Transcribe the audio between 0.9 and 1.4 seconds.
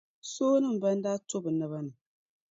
daa to